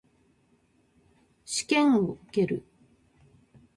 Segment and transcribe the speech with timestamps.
[1.45, 2.65] 試験を受ける。